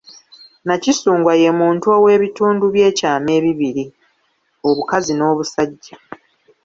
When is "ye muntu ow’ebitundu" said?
1.41-2.65